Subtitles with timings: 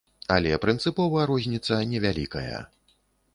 [0.35, 2.59] Але прынцыпова розніца не вялікая.